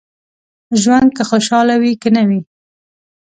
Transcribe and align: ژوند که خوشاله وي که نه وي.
ژوند 0.81 1.09
که 1.15 1.23
خوشاله 1.29 1.75
وي 1.81 1.93
که 2.01 2.09
نه 2.15 2.23
وي. 2.27 2.39